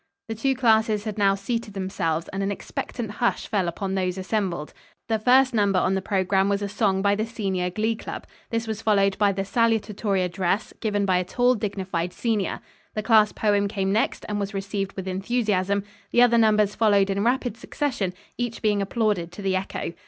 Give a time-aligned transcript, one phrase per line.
[0.29, 4.73] The two classes had now seated themselves, and an expectant hush fell upon those assembled.
[5.09, 8.25] The first number on the program was a song by the senior glee club.
[8.49, 12.61] This was followed by the salutatory address, given by a tall dignified senior.
[12.95, 15.83] The class poem came next, and was received with enthusiasm.
[16.11, 19.93] The other numbers followed in rapid succession, each being applauded to the echo.